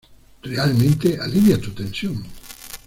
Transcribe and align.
Realmente 0.41 1.19
alivia 1.21 1.59
tu 1.61 1.69
tensión. 1.73 2.23